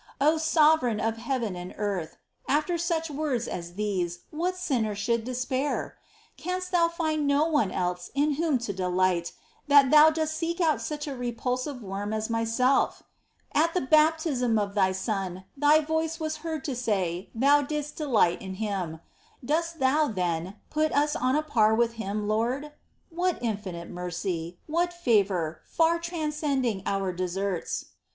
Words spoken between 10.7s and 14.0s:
such a repulsive worm as myself? At the